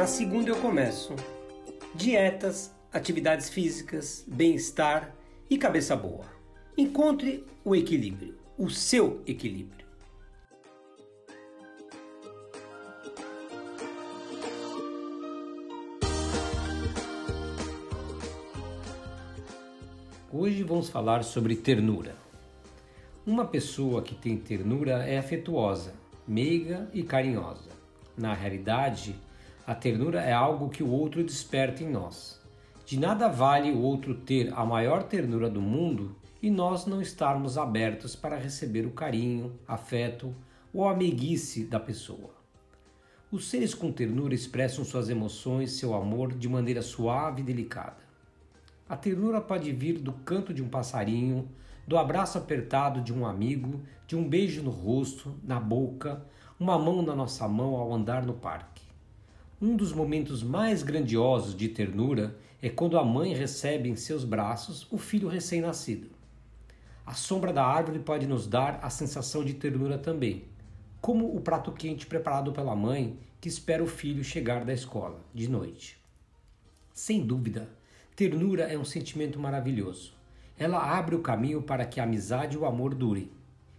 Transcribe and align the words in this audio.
Na 0.00 0.06
segunda 0.06 0.48
eu 0.48 0.56
começo. 0.56 1.14
Dietas, 1.94 2.74
atividades 2.90 3.50
físicas, 3.50 4.24
bem-estar 4.26 5.14
e 5.50 5.58
cabeça 5.58 5.94
boa. 5.94 6.24
Encontre 6.74 7.44
o 7.62 7.76
equilíbrio, 7.76 8.34
o 8.56 8.70
seu 8.70 9.22
equilíbrio. 9.26 9.84
Hoje 20.32 20.62
vamos 20.62 20.88
falar 20.88 21.22
sobre 21.24 21.54
ternura. 21.56 22.16
Uma 23.26 23.44
pessoa 23.44 24.00
que 24.00 24.14
tem 24.14 24.38
ternura 24.38 25.04
é 25.04 25.18
afetuosa, 25.18 25.92
meiga 26.26 26.88
e 26.94 27.02
carinhosa. 27.02 27.68
Na 28.16 28.32
realidade, 28.32 29.14
a 29.70 29.74
ternura 29.76 30.20
é 30.20 30.32
algo 30.32 30.68
que 30.68 30.82
o 30.82 30.90
outro 30.90 31.22
desperta 31.22 31.84
em 31.84 31.88
nós. 31.88 32.42
De 32.84 32.98
nada 32.98 33.28
vale 33.28 33.70
o 33.70 33.80
outro 33.80 34.16
ter 34.16 34.52
a 34.52 34.66
maior 34.66 35.04
ternura 35.04 35.48
do 35.48 35.60
mundo 35.60 36.16
e 36.42 36.50
nós 36.50 36.86
não 36.86 37.00
estarmos 37.00 37.56
abertos 37.56 38.16
para 38.16 38.36
receber 38.36 38.84
o 38.84 38.90
carinho, 38.90 39.56
afeto 39.68 40.34
ou 40.74 40.88
a 40.88 40.96
meiguice 40.96 41.62
da 41.62 41.78
pessoa. 41.78 42.34
Os 43.30 43.48
seres 43.48 43.72
com 43.72 43.92
ternura 43.92 44.34
expressam 44.34 44.84
suas 44.84 45.08
emoções, 45.08 45.70
seu 45.70 45.94
amor 45.94 46.34
de 46.34 46.48
maneira 46.48 46.82
suave 46.82 47.42
e 47.42 47.44
delicada. 47.44 48.02
A 48.88 48.96
ternura 48.96 49.40
pode 49.40 49.70
vir 49.70 50.00
do 50.00 50.12
canto 50.12 50.52
de 50.52 50.64
um 50.64 50.68
passarinho, 50.68 51.48
do 51.86 51.96
abraço 51.96 52.36
apertado 52.38 53.00
de 53.00 53.14
um 53.14 53.24
amigo, 53.24 53.80
de 54.04 54.16
um 54.16 54.28
beijo 54.28 54.64
no 54.64 54.70
rosto, 54.72 55.32
na 55.44 55.60
boca, 55.60 56.26
uma 56.58 56.76
mão 56.76 57.02
na 57.02 57.14
nossa 57.14 57.46
mão 57.46 57.76
ao 57.76 57.94
andar 57.94 58.26
no 58.26 58.34
parque. 58.34 58.89
Um 59.62 59.76
dos 59.76 59.92
momentos 59.92 60.42
mais 60.42 60.82
grandiosos 60.82 61.54
de 61.54 61.68
ternura 61.68 62.34
é 62.62 62.70
quando 62.70 62.96
a 62.96 63.04
mãe 63.04 63.34
recebe 63.34 63.90
em 63.90 63.94
seus 63.94 64.24
braços 64.24 64.86
o 64.90 64.96
filho 64.96 65.28
recém-nascido. 65.28 66.08
A 67.04 67.12
sombra 67.12 67.52
da 67.52 67.62
árvore 67.62 67.98
pode 67.98 68.26
nos 68.26 68.46
dar 68.46 68.80
a 68.82 68.88
sensação 68.88 69.44
de 69.44 69.52
ternura 69.52 69.98
também, 69.98 70.44
como 70.98 71.36
o 71.36 71.42
prato 71.42 71.72
quente 71.72 72.06
preparado 72.06 72.52
pela 72.52 72.74
mãe 72.74 73.18
que 73.38 73.48
espera 73.48 73.84
o 73.84 73.86
filho 73.86 74.24
chegar 74.24 74.64
da 74.64 74.72
escola 74.72 75.20
de 75.34 75.46
noite. 75.46 76.00
Sem 76.94 77.26
dúvida, 77.26 77.68
Ternura 78.16 78.64
é 78.64 78.78
um 78.78 78.84
sentimento 78.84 79.38
maravilhoso. 79.38 80.14
Ela 80.58 80.98
abre 80.98 81.14
o 81.14 81.20
caminho 81.20 81.60
para 81.62 81.84
que 81.84 82.00
a 82.00 82.04
amizade 82.04 82.56
e 82.56 82.58
o 82.58 82.64
amor 82.64 82.94
durem. 82.94 83.30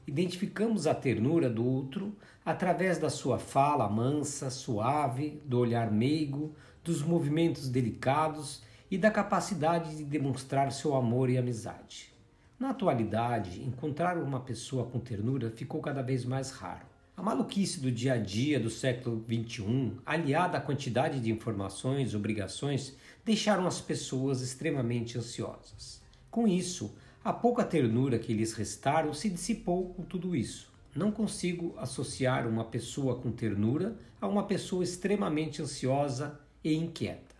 Identificamos 0.08 0.88
a 0.88 0.96
ternura 0.96 1.50
do 1.50 1.66
outro 1.66 2.16
através 2.44 2.98
da 2.98 3.10
sua 3.10 3.38
fala 3.38 3.88
mansa, 3.88 4.50
suave, 4.50 5.42
do 5.46 5.60
olhar 5.60 5.92
meigo, 5.92 6.56
dos 6.84 7.04
movimentos 7.04 7.70
delicados 7.70 8.64
e 8.90 8.98
da 8.98 9.12
capacidade 9.12 9.96
de 9.96 10.04
demonstrar 10.04 10.72
seu 10.72 10.96
amor 10.96 11.30
e 11.30 11.38
amizade. 11.38 12.12
Na 12.60 12.72
atualidade, 12.72 13.64
encontrar 13.64 14.18
uma 14.18 14.40
pessoa 14.40 14.86
com 14.86 15.00
ternura 15.00 15.50
ficou 15.50 15.82
cada 15.82 16.02
vez 16.02 16.26
mais 16.26 16.52
raro. 16.52 16.86
A 17.16 17.24
maluquice 17.24 17.80
do 17.80 17.92
dia 17.92 18.14
a 18.14 18.18
dia 18.18 18.60
do 18.60 18.70
século 18.70 19.24
XXI, 19.28 19.94
aliada 20.06 20.58
à 20.58 20.62
quantidade 20.62 21.20
de 21.20 21.32
informações 21.32 22.16
obrigações, 22.16 22.96
deixaram 23.24 23.68
as 23.68 23.80
pessoas 23.80 24.42
extremamente 24.42 25.18
ansiosas. 25.18 26.02
Com 26.30 26.48
isso, 26.48 26.96
a 27.24 27.32
pouca 27.32 27.64
ternura 27.64 28.18
que 28.18 28.34
lhes 28.34 28.54
restaram 28.54 29.14
se 29.14 29.30
dissipou 29.30 29.94
com 29.94 30.02
tudo 30.02 30.36
isso. 30.36 30.72
Não 30.96 31.12
consigo 31.12 31.76
associar 31.78 32.48
uma 32.48 32.66
pessoa 32.66 33.16
com 33.16 33.32
ternura 33.32 33.96
a 34.20 34.28
uma 34.28 34.44
pessoa 34.44 34.84
extremamente 34.84 35.62
ansiosa 35.62 36.40
e 36.64 36.74
inquieta. 36.74 37.36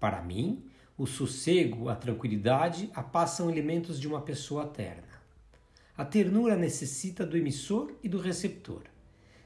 Para 0.00 0.20
mim, 0.20 0.64
o 0.98 1.06
sossego, 1.06 1.88
a 1.88 1.94
tranquilidade, 1.94 2.90
a 2.92 3.04
paz 3.04 3.30
são 3.30 3.48
elementos 3.48 4.00
de 4.00 4.08
uma 4.08 4.20
pessoa 4.20 4.66
terna. 4.66 5.08
A 5.96 6.04
ternura 6.04 6.56
necessita 6.56 7.24
do 7.24 7.36
emissor 7.36 7.92
e 8.02 8.08
do 8.08 8.18
receptor. 8.18 8.82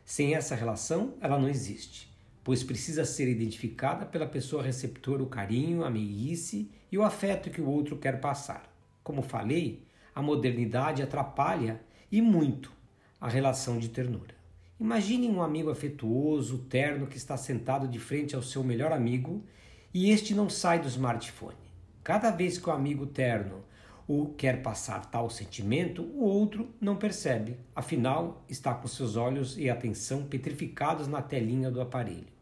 Sem 0.02 0.34
essa 0.34 0.54
relação, 0.54 1.14
ela 1.20 1.38
não 1.38 1.48
existe, 1.48 2.10
pois 2.42 2.62
precisa 2.62 3.04
ser 3.04 3.28
identificada 3.28 4.06
pela 4.06 4.26
pessoa 4.26 4.62
receptora 4.62 5.22
o 5.22 5.28
carinho, 5.28 5.84
a 5.84 5.90
meiguice 5.90 6.70
e 6.90 6.96
o 6.96 7.02
afeto 7.02 7.50
que 7.50 7.60
o 7.60 7.68
outro 7.68 7.98
quer 7.98 8.18
passar. 8.18 8.72
Como 9.04 9.20
falei, 9.20 9.83
a 10.14 10.22
modernidade 10.22 11.02
atrapalha 11.02 11.80
e 12.10 12.22
muito 12.22 12.72
a 13.20 13.28
relação 13.28 13.78
de 13.78 13.88
ternura. 13.88 14.34
Imagine 14.78 15.28
um 15.28 15.42
amigo 15.42 15.70
afetuoso, 15.70 16.58
terno, 16.58 17.06
que 17.06 17.16
está 17.16 17.36
sentado 17.36 17.88
de 17.88 17.98
frente 17.98 18.34
ao 18.36 18.42
seu 18.42 18.62
melhor 18.62 18.92
amigo 18.92 19.42
e 19.92 20.10
este 20.10 20.34
não 20.34 20.50
sai 20.50 20.80
do 20.80 20.88
smartphone. 20.88 21.56
Cada 22.02 22.30
vez 22.30 22.58
que 22.58 22.68
o 22.68 22.72
amigo 22.72 23.06
terno 23.06 23.64
ou 24.06 24.34
quer 24.34 24.62
passar 24.62 25.10
tal 25.10 25.30
sentimento, 25.30 26.02
o 26.02 26.24
outro 26.24 26.68
não 26.80 26.96
percebe, 26.96 27.56
afinal 27.74 28.44
está 28.48 28.74
com 28.74 28.86
seus 28.86 29.16
olhos 29.16 29.56
e 29.56 29.70
atenção 29.70 30.24
petrificados 30.24 31.08
na 31.08 31.22
telinha 31.22 31.70
do 31.70 31.80
aparelho. 31.80 32.34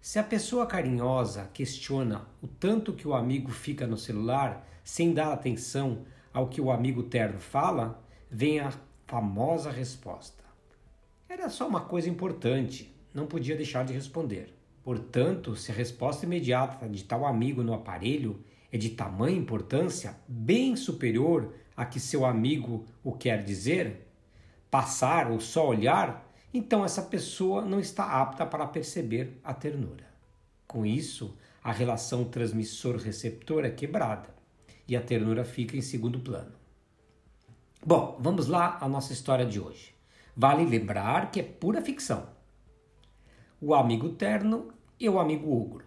Se 0.00 0.18
a 0.18 0.22
pessoa 0.22 0.66
carinhosa 0.66 1.48
questiona 1.52 2.26
o 2.42 2.46
tanto 2.48 2.92
que 2.92 3.06
o 3.06 3.14
amigo 3.14 3.50
fica 3.50 3.86
no 3.86 3.96
celular 3.96 4.66
sem 4.84 5.14
dar 5.14 5.32
atenção 5.32 6.04
ao 6.32 6.48
que 6.48 6.60
o 6.60 6.70
amigo 6.70 7.02
terno 7.02 7.40
fala, 7.40 8.02
vem 8.30 8.60
a 8.60 8.72
famosa 9.06 9.70
resposta: 9.70 10.44
Era 11.28 11.48
só 11.48 11.66
uma 11.66 11.80
coisa 11.80 12.08
importante, 12.08 12.94
não 13.12 13.26
podia 13.26 13.56
deixar 13.56 13.84
de 13.84 13.92
responder. 13.92 14.54
Portanto, 14.82 15.54
se 15.56 15.70
a 15.70 15.74
resposta 15.74 16.24
imediata 16.24 16.88
de 16.88 17.04
tal 17.04 17.26
amigo 17.26 17.62
no 17.62 17.74
aparelho 17.74 18.42
é 18.72 18.78
de 18.78 18.90
tamanha 18.90 19.36
importância, 19.36 20.16
bem 20.26 20.74
superior 20.76 21.52
a 21.76 21.84
que 21.84 22.00
seu 22.00 22.24
amigo 22.24 22.86
o 23.02 23.12
quer 23.12 23.44
dizer, 23.44 24.06
passar 24.70 25.30
ou 25.30 25.40
só 25.40 25.66
olhar, 25.66 26.28
então 26.52 26.84
essa 26.84 27.02
pessoa 27.02 27.62
não 27.62 27.78
está 27.78 28.04
apta 28.04 28.46
para 28.46 28.66
perceber 28.66 29.38
a 29.44 29.52
ternura. 29.52 30.08
Com 30.66 30.86
isso, 30.86 31.36
a 31.62 31.72
relação 31.72 32.24
transmissor-receptor 32.24 33.64
é 33.64 33.70
quebrada 33.70 34.39
e 34.90 34.96
a 34.96 35.00
ternura 35.00 35.44
fica 35.44 35.76
em 35.76 35.80
segundo 35.80 36.18
plano. 36.18 36.50
Bom, 37.86 38.18
vamos 38.18 38.48
lá 38.48 38.76
à 38.80 38.88
nossa 38.88 39.12
história 39.12 39.46
de 39.46 39.60
hoje. 39.60 39.94
Vale 40.36 40.64
lembrar 40.64 41.30
que 41.30 41.38
é 41.38 41.44
pura 41.44 41.80
ficção. 41.80 42.28
O 43.60 43.72
amigo 43.72 44.08
terno 44.08 44.72
e 44.98 45.08
o 45.08 45.20
amigo 45.20 45.48
ogro. 45.56 45.84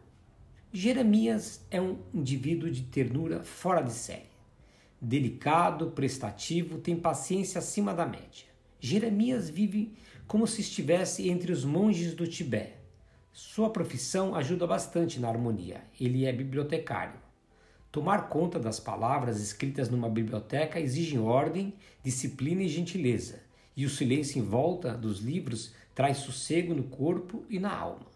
Jeremias 0.71 1.65
é 1.69 1.81
um 1.81 1.97
indivíduo 2.13 2.71
de 2.71 2.83
ternura 2.83 3.43
fora 3.43 3.81
de 3.81 3.91
série. 3.91 4.31
Delicado, 5.01 5.91
prestativo, 5.91 6.77
tem 6.77 6.95
paciência 6.95 7.59
acima 7.59 7.93
da 7.93 8.05
média. 8.05 8.47
Jeremias 8.79 9.49
vive 9.49 9.97
como 10.25 10.47
se 10.47 10.61
estivesse 10.61 11.29
entre 11.29 11.51
os 11.51 11.65
monges 11.65 12.13
do 12.13 12.25
Tibete. 12.25 12.77
Sua 13.33 13.69
profissão 13.69 14.33
ajuda 14.33 14.65
bastante 14.65 15.19
na 15.19 15.27
harmonia. 15.27 15.83
Ele 15.99 16.25
é 16.25 16.31
bibliotecário. 16.31 17.32
Tomar 17.93 18.27
conta 18.27 18.57
das 18.57 18.79
palavras 18.79 19.39
escritas 19.39 19.87
numa 19.87 20.09
biblioteca 20.09 20.79
exige 20.79 21.15
ordem, 21.19 21.75
disciplina 22.01 22.63
e 22.63 22.67
gentileza, 22.67 23.43
e 23.77 23.85
o 23.85 23.89
silêncio 23.89 24.39
em 24.39 24.41
volta 24.43 24.97
dos 24.97 25.19
livros 25.19 25.75
traz 25.93 26.17
sossego 26.17 26.73
no 26.73 26.85
corpo 26.85 27.45
e 27.47 27.59
na 27.59 27.71
alma. 27.71 28.07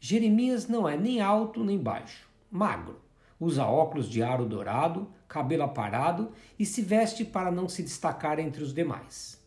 Jeremias 0.00 0.66
não 0.66 0.88
é 0.88 0.96
nem 0.96 1.20
alto 1.20 1.62
nem 1.62 1.76
baixo, 1.76 2.26
magro. 2.50 3.02
Usa 3.38 3.66
óculos 3.66 4.08
de 4.08 4.22
aro 4.22 4.46
dourado, 4.46 5.06
cabelo 5.28 5.64
aparado 5.64 6.32
e 6.58 6.64
se 6.64 6.80
veste 6.80 7.22
para 7.22 7.52
não 7.52 7.68
se 7.68 7.82
destacar 7.82 8.38
entre 8.38 8.62
os 8.62 8.72
demais. 8.72 9.38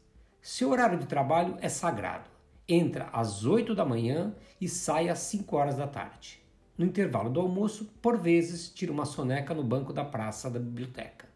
Seu 0.44 0.70
horário 0.70 1.00
de 1.00 1.08
trabalho 1.08 1.58
é 1.60 1.70
sagrado. 1.70 2.30
Entra 2.70 3.10
às 3.12 3.46
8 3.46 3.74
da 3.74 3.84
manhã 3.84 4.32
e 4.62 4.70
sai 4.70 5.10
às 5.10 5.18
5 5.22 5.56
horas 5.56 5.76
da 5.76 5.88
tarde. 5.88 6.45
No 6.78 6.86
intervalo 6.86 7.30
do 7.30 7.40
almoço, 7.40 7.90
por 8.02 8.18
vezes, 8.18 8.70
tira 8.70 8.92
uma 8.92 9.06
soneca 9.06 9.54
no 9.54 9.64
banco 9.64 9.94
da 9.94 10.04
praça 10.04 10.50
da 10.50 10.60
biblioteca. 10.60 11.28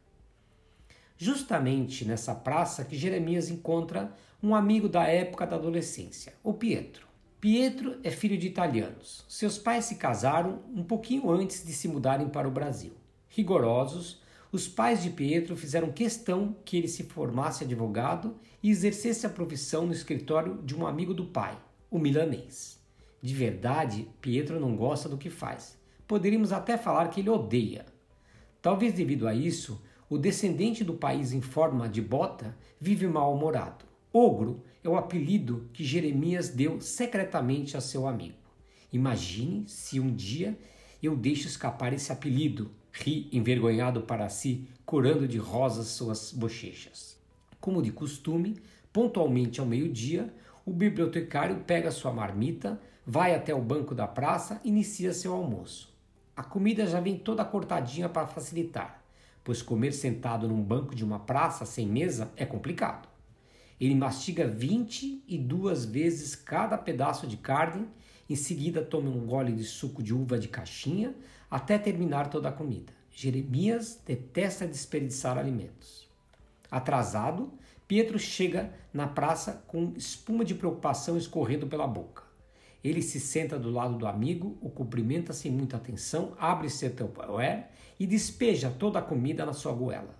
Justamente 1.17 2.05
nessa 2.05 2.35
praça 2.35 2.83
que 2.83 2.97
Jeremias 2.97 3.49
encontra 3.49 4.13
um 4.41 4.55
amigo 4.55 4.89
da 4.89 5.03
época 5.03 5.45
da 5.45 5.55
adolescência, 5.55 6.33
o 6.43 6.53
Pietro. 6.53 7.07
Pietro 7.39 7.99
é 8.03 8.11
filho 8.11 8.37
de 8.37 8.47
italianos. 8.47 9.23
Seus 9.29 9.57
pais 9.57 9.85
se 9.85 9.95
casaram 9.95 10.61
um 10.73 10.83
pouquinho 10.83 11.31
antes 11.31 11.65
de 11.65 11.71
se 11.71 11.87
mudarem 11.87 12.27
para 12.27 12.47
o 12.47 12.51
Brasil. 12.51 12.93
Rigorosos, 13.29 14.21
os 14.51 14.67
pais 14.67 15.03
de 15.03 15.09
Pietro 15.09 15.55
fizeram 15.55 15.91
questão 15.91 16.55
que 16.65 16.75
ele 16.75 16.87
se 16.87 17.03
formasse 17.03 17.63
advogado 17.63 18.35
e 18.63 18.69
exercesse 18.69 19.25
a 19.25 19.29
profissão 19.29 19.85
no 19.85 19.93
escritório 19.93 20.61
de 20.63 20.75
um 20.75 20.87
amigo 20.87 21.13
do 21.13 21.25
pai, 21.25 21.57
o 21.89 21.99
milanês. 21.99 22.78
De 23.21 23.33
verdade, 23.33 24.07
Pietro 24.21 24.59
não 24.59 24.75
gosta 24.75 25.09
do 25.09 25.17
que 25.17 25.29
faz. 25.29 25.77
Poderíamos 26.07 26.51
até 26.51 26.77
falar 26.77 27.09
que 27.09 27.19
ele 27.19 27.29
odeia. 27.29 27.85
Talvez 28.61 28.93
devido 28.93 29.27
a 29.27 29.33
isso, 29.33 29.81
o 30.09 30.17
descendente 30.17 30.83
do 30.83 30.93
país 30.93 31.33
em 31.33 31.41
forma 31.41 31.87
de 31.87 32.01
bota 32.01 32.57
vive 32.79 33.07
mal-humorado. 33.07 33.85
Ogro 34.11 34.63
é 34.83 34.89
o 34.89 34.97
apelido 34.97 35.69
que 35.71 35.83
Jeremias 35.83 36.49
deu 36.49 36.81
secretamente 36.81 37.77
a 37.77 37.81
seu 37.81 38.07
amigo. 38.07 38.37
Imagine 38.91 39.65
se 39.67 39.99
um 39.99 40.13
dia 40.13 40.57
eu 41.01 41.15
deixo 41.15 41.47
escapar 41.47 41.93
esse 41.93 42.11
apelido, 42.11 42.71
ri 42.91 43.29
envergonhado 43.31 44.01
para 44.01 44.27
si, 44.29 44.67
curando 44.85 45.27
de 45.27 45.37
rosas 45.37 45.87
suas 45.87 46.33
bochechas. 46.33 47.17
Como 47.59 47.81
de 47.81 47.91
costume, 47.91 48.57
pontualmente 48.91 49.59
ao 49.59 49.65
meio-dia, 49.65 50.33
o 50.65 50.71
bibliotecário 50.71 51.63
pega 51.67 51.91
sua 51.91 52.11
marmita, 52.11 52.81
vai 53.09 53.33
até 53.33 53.55
o 53.55 53.59
banco 53.59 53.95
da 53.95 54.05
praça 54.05 54.61
inicia 54.63 55.13
seu 55.13 55.33
almoço. 55.33 55.91
A 56.37 56.43
comida 56.43 56.85
já 56.85 56.99
vem 56.99 57.17
toda 57.17 57.43
cortadinha 57.43 58.07
para 58.07 58.27
facilitar, 58.27 59.03
pois 59.43 59.63
comer 59.63 59.93
sentado 59.93 60.47
num 60.47 60.61
banco 60.61 60.93
de 60.93 61.03
uma 61.03 61.17
praça 61.17 61.65
sem 61.65 61.87
mesa 61.87 62.31
é 62.37 62.45
complicado. 62.45 63.09
Ele 63.81 63.95
mastiga 63.95 64.47
22 64.47 65.85
vezes 65.85 66.35
cada 66.35 66.77
pedaço 66.77 67.25
de 67.25 67.37
carne, 67.37 67.87
em 68.29 68.35
seguida 68.35 68.85
toma 68.85 69.09
um 69.09 69.25
gole 69.25 69.53
de 69.53 69.63
suco 69.63 70.03
de 70.03 70.13
uva 70.13 70.37
de 70.37 70.47
caixinha 70.47 71.15
até 71.49 71.79
terminar 71.79 72.29
toda 72.29 72.49
a 72.49 72.53
comida. 72.53 72.93
Jeremias 73.09 73.99
detesta 74.05 74.67
desperdiçar 74.67 75.35
alimentos. 75.35 76.07
Atrasado, 76.69 77.51
Pietro 77.87 78.19
chega 78.19 78.71
na 78.93 79.07
praça 79.07 79.63
com 79.65 79.93
espuma 79.97 80.45
de 80.45 80.53
preocupação 80.53 81.17
escorrendo 81.17 81.65
pela 81.65 81.87
boca. 81.87 82.28
Ele 82.83 83.01
se 83.01 83.19
senta 83.19 83.59
do 83.59 83.69
lado 83.69 83.97
do 83.97 84.07
amigo, 84.07 84.57
o 84.61 84.69
cumprimenta 84.69 85.33
sem 85.33 85.51
muita 85.51 85.77
atenção, 85.77 86.33
abre 86.39 86.69
seu 86.69 86.93
tupperware 86.95 87.67
e 87.99 88.07
despeja 88.07 88.69
toda 88.69 88.99
a 88.99 89.01
comida 89.01 89.45
na 89.45 89.53
sua 89.53 89.73
goela. 89.73 90.17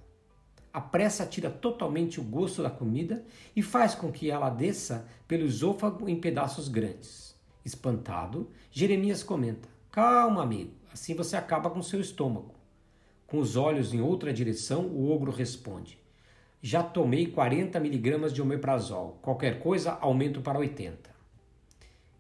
A 0.71 0.81
pressa 0.81 1.25
tira 1.25 1.49
totalmente 1.49 2.19
o 2.19 2.23
gosto 2.23 2.61
da 2.61 2.69
comida 2.69 3.25
e 3.55 3.61
faz 3.61 3.95
com 3.95 4.11
que 4.11 4.29
ela 4.29 4.49
desça 4.49 5.07
pelo 5.27 5.45
esôfago 5.45 6.07
em 6.07 6.19
pedaços 6.19 6.67
grandes. 6.67 7.35
Espantado, 7.65 8.49
Jeremias 8.69 9.23
comenta: 9.23 9.67
Calma, 9.91 10.43
amigo, 10.43 10.71
assim 10.93 11.15
você 11.15 11.35
acaba 11.35 11.69
com 11.69 11.81
seu 11.81 11.99
estômago. 11.99 12.53
Com 13.25 13.39
os 13.39 13.55
olhos 13.55 13.93
em 13.93 14.01
outra 14.01 14.33
direção, 14.33 14.85
o 14.87 15.09
ogro 15.11 15.31
responde: 15.31 15.97
Já 16.61 16.83
tomei 16.83 17.27
40 17.27 17.79
miligramas 17.79 18.33
de 18.33 18.41
omeprazol. 18.41 19.17
Qualquer 19.21 19.59
coisa, 19.59 19.97
aumento 20.01 20.41
para 20.41 20.59
80. 20.59 21.18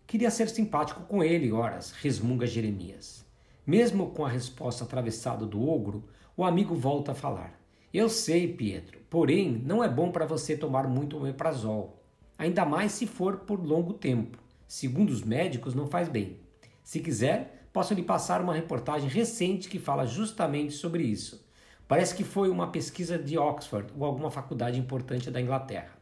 Queria 0.09 0.31
ser 0.31 0.49
simpático 0.49 1.03
com 1.03 1.23
ele, 1.23 1.51
horas, 1.51 1.91
resmunga 1.91 2.47
Jeremias. 2.47 3.23
Mesmo 3.63 4.09
com 4.09 4.25
a 4.25 4.27
resposta 4.27 4.83
atravessada 4.83 5.45
do 5.45 5.69
ogro, 5.69 6.03
o 6.35 6.43
amigo 6.43 6.73
volta 6.73 7.11
a 7.11 7.13
falar. 7.15 7.61
Eu 7.93 8.09
sei, 8.09 8.51
Pietro, 8.51 8.97
porém 9.07 9.51
não 9.63 9.83
é 9.83 9.87
bom 9.87 10.11
para 10.11 10.25
você 10.25 10.57
tomar 10.57 10.87
muito 10.87 11.15
omeprazol, 11.15 12.01
ainda 12.39 12.65
mais 12.65 12.93
se 12.93 13.05
for 13.05 13.41
por 13.41 13.63
longo 13.63 13.93
tempo. 13.93 14.39
Segundo 14.67 15.11
os 15.11 15.23
médicos, 15.23 15.75
não 15.75 15.85
faz 15.85 16.09
bem. 16.09 16.39
Se 16.83 16.99
quiser, 16.99 17.67
posso 17.71 17.93
lhe 17.93 18.01
passar 18.01 18.41
uma 18.41 18.55
reportagem 18.55 19.07
recente 19.07 19.69
que 19.69 19.77
fala 19.77 20.07
justamente 20.07 20.73
sobre 20.73 21.03
isso. 21.03 21.47
Parece 21.87 22.15
que 22.15 22.23
foi 22.23 22.49
uma 22.49 22.71
pesquisa 22.71 23.15
de 23.15 23.37
Oxford 23.37 23.93
ou 23.95 24.03
alguma 24.03 24.31
faculdade 24.31 24.79
importante 24.79 25.29
da 25.29 25.39
Inglaterra. 25.39 25.98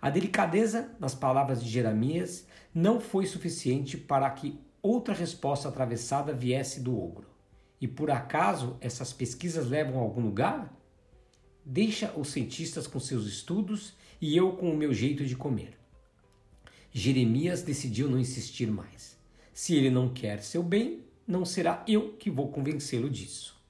A 0.00 0.08
delicadeza 0.08 0.90
nas 0.98 1.14
palavras 1.14 1.62
de 1.62 1.68
Jeremias 1.68 2.46
não 2.74 3.00
foi 3.00 3.26
suficiente 3.26 3.98
para 3.98 4.30
que 4.30 4.58
outra 4.80 5.12
resposta 5.12 5.68
atravessada 5.68 6.32
viesse 6.32 6.80
do 6.80 6.98
ogro. 6.98 7.28
E 7.80 7.86
por 7.86 8.10
acaso 8.10 8.76
essas 8.80 9.12
pesquisas 9.12 9.68
levam 9.68 9.98
a 9.98 10.02
algum 10.02 10.22
lugar? 10.22 10.74
Deixa 11.64 12.12
os 12.16 12.28
cientistas 12.28 12.86
com 12.86 12.98
seus 12.98 13.26
estudos 13.26 13.94
e 14.20 14.34
eu 14.36 14.52
com 14.52 14.70
o 14.70 14.76
meu 14.76 14.92
jeito 14.92 15.24
de 15.26 15.36
comer. 15.36 15.78
Jeremias 16.90 17.62
decidiu 17.62 18.08
não 18.08 18.18
insistir 18.18 18.70
mais. 18.70 19.18
Se 19.52 19.74
ele 19.74 19.90
não 19.90 20.08
quer 20.08 20.42
seu 20.42 20.62
bem, 20.62 21.04
não 21.26 21.44
será 21.44 21.84
eu 21.86 22.14
que 22.14 22.30
vou 22.30 22.48
convencê-lo 22.48 23.08
disso. 23.08 23.60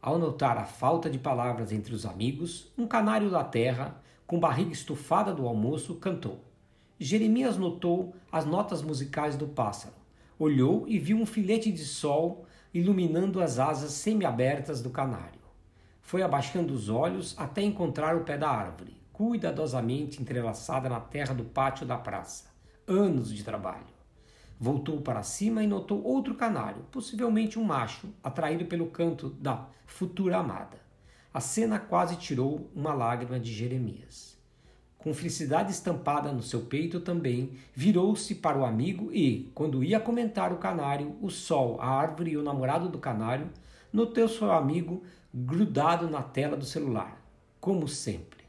Ao 0.00 0.18
notar 0.18 0.58
a 0.58 0.64
falta 0.64 1.08
de 1.08 1.18
palavras 1.18 1.70
entre 1.70 1.94
os 1.94 2.04
amigos, 2.04 2.72
um 2.76 2.86
canário 2.88 3.30
da 3.30 3.44
terra, 3.44 4.01
com 4.32 4.40
barriga 4.40 4.72
estufada 4.72 5.30
do 5.34 5.46
almoço, 5.46 5.96
cantou. 5.96 6.42
Jeremias 6.98 7.58
notou 7.58 8.14
as 8.32 8.46
notas 8.46 8.80
musicais 8.80 9.36
do 9.36 9.46
pássaro, 9.46 9.92
olhou 10.38 10.88
e 10.88 10.98
viu 10.98 11.18
um 11.18 11.26
filete 11.26 11.70
de 11.70 11.84
sol 11.84 12.46
iluminando 12.72 13.42
as 13.42 13.58
asas 13.58 13.92
semiabertas 13.92 14.80
do 14.80 14.88
canário. 14.88 15.42
Foi 16.00 16.22
abaixando 16.22 16.72
os 16.72 16.88
olhos 16.88 17.34
até 17.36 17.60
encontrar 17.60 18.16
o 18.16 18.24
pé 18.24 18.38
da 18.38 18.48
árvore, 18.48 18.96
cuidadosamente 19.12 20.22
entrelaçada 20.22 20.88
na 20.88 20.98
terra 20.98 21.34
do 21.34 21.44
pátio 21.44 21.84
da 21.84 21.98
praça. 21.98 22.46
Anos 22.88 23.34
de 23.34 23.44
trabalho. 23.44 23.84
Voltou 24.58 25.02
para 25.02 25.22
cima 25.22 25.62
e 25.62 25.66
notou 25.66 26.02
outro 26.02 26.36
canário, 26.36 26.86
possivelmente 26.90 27.58
um 27.58 27.64
macho, 27.64 28.08
atraído 28.24 28.64
pelo 28.64 28.86
canto 28.86 29.28
da 29.28 29.66
futura 29.84 30.38
amada. 30.38 30.80
A 31.32 31.40
cena 31.40 31.78
quase 31.78 32.16
tirou 32.16 32.70
uma 32.74 32.92
lágrima 32.92 33.40
de 33.40 33.52
Jeremias. 33.52 34.36
Com 34.98 35.14
felicidade 35.14 35.72
estampada 35.72 36.30
no 36.30 36.42
seu 36.42 36.60
peito 36.60 37.00
também, 37.00 37.52
virou-se 37.74 38.34
para 38.36 38.58
o 38.58 38.64
amigo 38.64 39.10
e, 39.12 39.50
quando 39.54 39.82
ia 39.82 39.98
comentar 39.98 40.52
o 40.52 40.58
canário, 40.58 41.16
o 41.20 41.28
sol, 41.30 41.80
a 41.80 41.88
árvore 41.88 42.32
e 42.32 42.36
o 42.36 42.42
namorado 42.42 42.88
do 42.88 42.98
canário, 42.98 43.50
notou 43.92 44.28
seu 44.28 44.52
amigo 44.52 45.02
grudado 45.34 46.08
na 46.08 46.22
tela 46.22 46.56
do 46.56 46.64
celular, 46.64 47.20
como 47.60 47.88
sempre. 47.88 48.44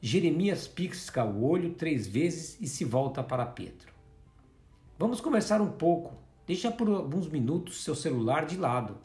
Jeremias 0.00 0.66
pisca 0.66 1.24
o 1.24 1.48
olho 1.48 1.72
três 1.72 2.06
vezes 2.06 2.60
e 2.60 2.66
se 2.66 2.84
volta 2.84 3.22
para 3.22 3.46
Pedro. 3.46 3.94
Vamos 4.98 5.20
conversar 5.20 5.62
um 5.62 5.70
pouco. 5.70 6.12
Deixa 6.46 6.70
por 6.70 6.88
alguns 6.88 7.28
minutos 7.28 7.82
seu 7.82 7.94
celular 7.94 8.44
de 8.44 8.58
lado. 8.58 8.98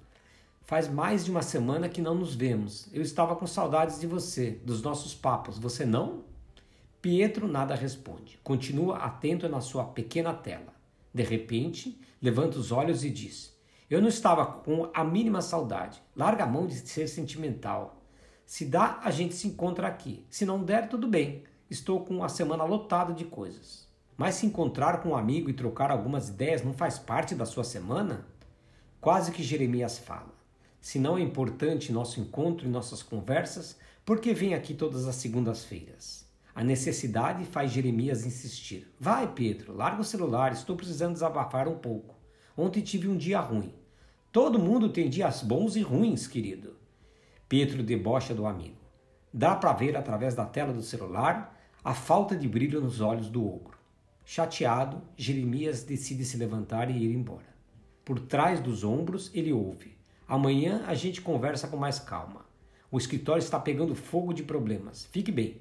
Faz 0.70 0.88
mais 0.88 1.26
de 1.26 1.32
uma 1.32 1.42
semana 1.42 1.90
que 1.90 2.00
não 2.00 2.14
nos 2.14 2.36
vemos. 2.36 2.88
Eu 2.94 3.02
estava 3.02 3.36
com 3.36 3.48
saudades 3.48 4.00
de 4.00 4.06
você, 4.06 4.52
dos 4.64 4.84
nossos 4.84 5.16
papos. 5.16 5.58
Você 5.58 5.84
não? 5.84 6.26
Pietro 7.02 7.48
nada 7.48 7.74
responde. 7.74 8.40
Continua 8.44 8.98
atento 8.98 9.50
na 9.50 9.62
sua 9.62 9.84
pequena 9.86 10.32
tela. 10.32 10.72
De 11.12 11.24
repente, 11.24 12.00
levanta 12.22 12.60
os 12.60 12.72
olhos 12.72 13.04
e 13.04 13.10
diz: 13.10 13.60
Eu 13.90 14.00
não 14.00 14.10
estava 14.10 14.46
com 14.46 14.92
a 14.94 15.04
mínima 15.04 15.42
saudade. 15.42 16.00
Larga 16.16 16.44
a 16.44 16.48
mão 16.48 16.68
de 16.68 16.76
ser 16.76 17.08
sentimental. 17.08 18.04
Se 18.46 18.64
dá, 18.64 19.00
a 19.04 19.10
gente 19.10 19.34
se 19.34 19.48
encontra 19.48 19.88
aqui. 19.88 20.24
Se 20.30 20.46
não 20.46 20.64
der, 20.64 20.88
tudo 20.88 21.08
bem. 21.08 21.46
Estou 21.68 22.06
com 22.06 22.24
a 22.24 22.30
semana 22.30 22.64
lotada 22.64 23.12
de 23.12 23.26
coisas. 23.26 23.88
Mas 24.16 24.36
se 24.36 24.46
encontrar 24.46 25.02
com 25.02 25.10
um 25.10 25.18
amigo 25.18 25.50
e 25.50 25.54
trocar 25.54 25.90
algumas 25.90 26.30
ideias 26.30 26.64
não 26.64 26.74
faz 26.74 27.00
parte 27.00 27.34
da 27.34 27.48
sua 27.48 27.64
semana? 27.64 28.28
Quase 29.02 29.32
que 29.32 29.42
Jeremias 29.42 29.98
fala. 29.98 30.38
Se 30.82 30.98
não 30.98 31.18
é 31.18 31.22
importante 31.22 31.92
nosso 31.92 32.20
encontro 32.20 32.66
e 32.66 32.70
nossas 32.70 33.04
conversas, 33.04 33.78
por 34.06 34.20
que 34.20 34.34
vem 34.34 34.54
aqui 34.54 34.74
todas 34.74 35.08
as 35.08 35.16
segundas-feiras? 35.16 36.26
A 36.56 36.64
necessidade 36.64 37.46
faz 37.46 37.72
Jeremias 37.72 38.26
insistir. 38.26 38.94
Vai, 39.00 39.32
Pedro, 39.34 39.76
larga 39.76 40.02
o 40.02 40.06
celular, 40.06 40.52
estou 40.52 40.76
precisando 40.76 41.14
desabafar 41.14 41.68
um 41.68 41.78
pouco. 41.78 42.16
Ontem 42.58 42.82
tive 42.82 43.08
um 43.08 43.16
dia 43.16 43.40
ruim. 43.40 43.74
Todo 44.32 44.60
mundo 44.60 44.90
tem 44.90 45.10
dias 45.10 45.42
bons 45.42 45.76
e 45.76 45.82
ruins, 45.82 46.28
querido. 46.28 46.76
Pedro 47.48 47.84
debocha 47.84 48.34
do 48.34 48.46
amigo. 48.46 48.78
Dá 49.34 49.56
para 49.56 49.74
ver 49.74 49.96
através 49.96 50.34
da 50.34 50.46
tela 50.46 50.74
do 50.74 50.82
celular 50.82 51.58
a 51.84 51.94
falta 51.94 52.36
de 52.36 52.48
brilho 52.48 52.82
nos 52.82 53.00
olhos 53.00 53.30
do 53.30 53.46
ogro. 53.46 53.78
Chateado, 54.26 55.02
Jeremias 55.16 55.84
decide 55.84 56.26
se 56.26 56.38
levantar 56.38 56.90
e 56.92 56.98
ir 56.98 57.14
embora. 57.14 57.50
Por 58.04 58.20
trás 58.20 58.60
dos 58.60 58.84
ombros, 58.84 59.32
ele 59.34 59.54
ouve: 59.54 59.99
Amanhã 60.30 60.84
a 60.86 60.94
gente 60.94 61.22
conversa 61.22 61.68
com 61.68 61.76
mais 61.76 61.98
calma. 61.98 62.46
O 62.92 63.00
escritório 63.00 63.40
está 63.40 63.60
pegando 63.60 63.96
fogo 63.96 64.32
de 64.32 64.44
problemas. 64.44 65.06
Fique 65.06 65.32
bem. 65.32 65.60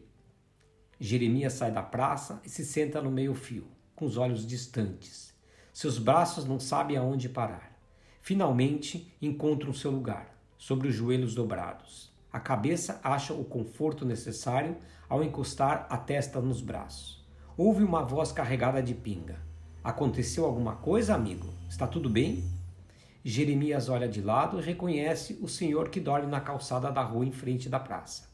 Jeremias 1.01 1.55
sai 1.55 1.73
da 1.73 1.83
praça 1.83 2.39
e 2.45 2.51
se 2.51 2.67
senta 2.67 3.01
no 3.01 3.11
meio-fio, 3.11 3.67
com 3.97 4.05
os 4.05 4.19
olhos 4.19 4.47
distantes. 4.47 5.33
Seus 5.73 5.99
braços 5.99 6.45
não 6.45 6.61
sabem 6.61 6.99
aonde 6.99 7.31
parar. 7.31 7.81
Finalmente 8.21 9.11
encontram 9.23 9.73
seu 9.73 9.91
lugar, 9.91 10.39
sobre 10.59 10.89
os 10.89 10.95
joelhos 10.95 11.35
dobrados. 11.35 12.13
A 12.31 12.39
cabeça 12.39 13.01
acha 13.03 13.33
o 13.33 13.47
conforto 13.47 14.05
necessário 14.05 14.77
ao 15.09 15.25
encostar 15.25 15.87
a 15.89 15.97
testa 15.97 16.43
nos 16.43 16.61
braços. 16.61 17.27
Houve 17.57 17.83
uma 17.83 18.03
voz 18.03 18.33
carregada 18.33 18.83
de 18.83 18.93
pinga. 18.93 19.41
Aconteceu 19.83 20.45
alguma 20.45 20.77
coisa, 20.77 21.15
amigo? 21.15 21.49
Está 21.71 21.87
tudo 21.87 22.11
bem? 22.11 22.58
Jeremias 23.31 23.91
olha 23.91 24.09
de 24.09 24.23
lado 24.23 24.59
e 24.59 24.63
reconhece 24.63 25.39
o 25.43 25.47
senhor 25.47 25.91
que 25.91 26.01
dorme 26.01 26.29
na 26.29 26.41
calçada 26.41 26.91
da 26.91 27.03
rua 27.03 27.27
em 27.27 27.31
frente 27.31 27.69
da 27.69 27.79
praça. 27.79 28.27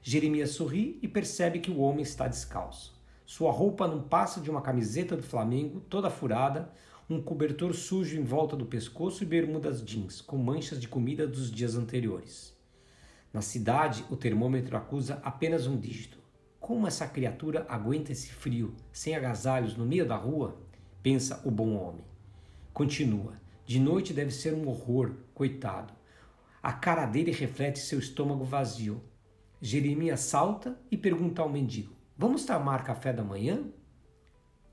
Jeremias 0.00 0.50
sorri 0.50 1.00
e 1.02 1.08
percebe 1.08 1.58
que 1.58 1.68
o 1.68 1.80
homem 1.80 2.02
está 2.02 2.28
descalço. 2.28 2.96
Sua 3.26 3.50
roupa 3.50 3.88
não 3.88 4.00
passa 4.00 4.40
de 4.40 4.48
uma 4.48 4.62
camiseta 4.62 5.16
do 5.16 5.22
Flamengo, 5.24 5.80
toda 5.80 6.08
furada, 6.08 6.70
um 7.08 7.20
cobertor 7.20 7.74
sujo 7.74 8.16
em 8.16 8.22
volta 8.22 8.54
do 8.54 8.66
pescoço 8.66 9.24
e 9.24 9.26
bermudas 9.26 9.84
jeans, 9.84 10.20
com 10.20 10.36
manchas 10.36 10.80
de 10.80 10.86
comida 10.86 11.26
dos 11.26 11.50
dias 11.50 11.74
anteriores. 11.74 12.56
Na 13.32 13.42
cidade, 13.42 14.04
o 14.08 14.16
termômetro 14.16 14.76
acusa 14.76 15.20
apenas 15.24 15.66
um 15.66 15.76
dígito. 15.76 16.20
Como 16.60 16.86
essa 16.86 17.08
criatura 17.08 17.66
aguenta 17.68 18.12
esse 18.12 18.28
frio, 18.28 18.76
sem 18.92 19.16
agasalhos, 19.16 19.76
no 19.76 19.84
meio 19.84 20.06
da 20.06 20.14
rua? 20.14 20.56
Pensa 21.02 21.42
o 21.44 21.50
bom 21.50 21.74
homem. 21.74 22.04
Continua. 22.72 23.39
De 23.70 23.78
noite 23.78 24.12
deve 24.12 24.32
ser 24.32 24.52
um 24.52 24.68
horror, 24.68 25.14
coitado. 25.32 25.94
A 26.60 26.72
cara 26.72 27.06
dele 27.06 27.30
reflete 27.30 27.78
seu 27.78 28.00
estômago 28.00 28.42
vazio. 28.42 29.00
Jeremias 29.62 30.18
salta 30.22 30.76
e 30.90 30.96
pergunta 30.96 31.40
ao 31.40 31.48
mendigo: 31.48 31.94
Vamos 32.18 32.44
tomar 32.44 32.82
café 32.82 33.12
da 33.12 33.22
manhã? 33.22 33.62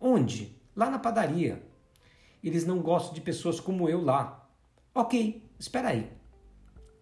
Onde? 0.02 0.60
Lá 0.76 0.90
na 0.90 0.98
padaria. 0.98 1.62
Eles 2.44 2.66
não 2.66 2.80
gostam 2.80 3.14
de 3.14 3.22
pessoas 3.22 3.60
como 3.60 3.88
eu 3.88 4.02
lá. 4.02 4.50
Ok, 4.96 5.48
espera 5.60 5.90
aí. 5.90 6.12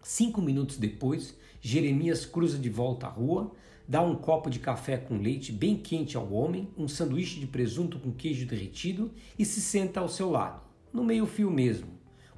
Cinco 0.02 0.42
minutos 0.42 0.76
depois, 0.76 1.34
Jeremias 1.62 2.26
cruza 2.26 2.58
de 2.58 2.68
volta 2.68 3.06
à 3.06 3.08
rua, 3.08 3.52
dá 3.88 4.02
um 4.02 4.16
copo 4.16 4.50
de 4.50 4.58
café 4.58 4.98
com 4.98 5.16
leite 5.16 5.50
bem 5.50 5.78
quente 5.78 6.14
ao 6.14 6.30
homem, 6.30 6.68
um 6.76 6.88
sanduíche 6.88 7.40
de 7.40 7.46
presunto 7.46 7.98
com 7.98 8.12
queijo 8.12 8.46
derretido 8.46 9.14
e 9.38 9.46
se 9.46 9.62
senta 9.62 10.00
ao 10.00 10.10
seu 10.10 10.30
lado, 10.30 10.65
no 10.96 11.04
meio-fio 11.04 11.50
mesmo, 11.50 11.88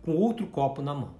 com 0.02 0.16
outro 0.16 0.48
copo 0.48 0.82
na 0.82 0.92
mão. 0.92 1.14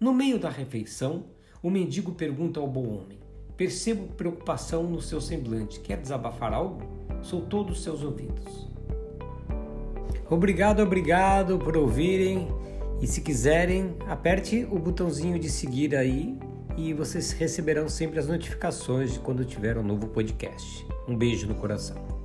No 0.00 0.14
meio 0.14 0.38
da 0.38 0.48
refeição, 0.48 1.26
o 1.62 1.70
mendigo 1.70 2.12
pergunta 2.12 2.58
ao 2.58 2.66
bom 2.66 2.88
homem: 2.88 3.18
Percebo 3.58 4.14
preocupação 4.14 4.84
no 4.84 5.02
seu 5.02 5.20
semblante. 5.20 5.80
Quer 5.80 5.98
desabafar 5.98 6.54
algo? 6.54 6.80
Sou 7.20 7.42
todos 7.42 7.82
seus 7.82 8.02
ouvidos. 8.02 8.66
Obrigado, 10.30 10.80
obrigado 10.80 11.58
por 11.58 11.76
ouvirem. 11.76 12.48
E 13.02 13.06
se 13.06 13.20
quiserem, 13.20 13.94
aperte 14.08 14.66
o 14.70 14.78
botãozinho 14.78 15.38
de 15.38 15.50
seguir 15.50 15.94
aí 15.94 16.38
e 16.74 16.94
vocês 16.94 17.32
receberão 17.32 17.88
sempre 17.90 18.18
as 18.18 18.26
notificações 18.26 19.12
de 19.12 19.18
quando 19.18 19.44
tiver 19.44 19.76
um 19.76 19.82
novo 19.82 20.08
podcast. 20.08 20.86
Um 21.06 21.14
beijo 21.14 21.46
no 21.46 21.54
coração. 21.54 22.15